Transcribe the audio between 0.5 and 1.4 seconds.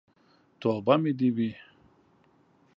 توبه مې دې